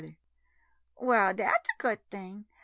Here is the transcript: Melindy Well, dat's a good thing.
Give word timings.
Melindy 0.01 0.17
Well, 0.99 1.31
dat's 1.35 1.69
a 1.75 1.77
good 1.77 2.09
thing. 2.09 2.45